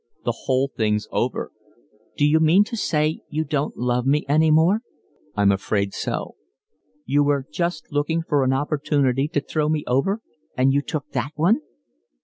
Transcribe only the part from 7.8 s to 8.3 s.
looking